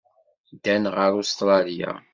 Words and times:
Ddan 0.55 0.83
ɣer 0.95 1.11
Ustṛalya. 1.21 1.91